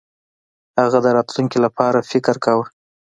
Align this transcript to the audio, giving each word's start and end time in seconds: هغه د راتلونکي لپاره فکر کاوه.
هغه 0.79 0.99
د 1.05 1.07
راتلونکي 1.17 1.57
لپاره 1.65 2.05
فکر 2.11 2.35
کاوه. 2.45 2.65